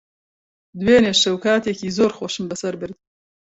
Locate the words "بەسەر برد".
2.49-2.97